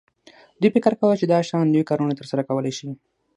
[0.59, 2.89] دوی فکر کاوه چې دا شیان لوی کارونه ترسره کولی شي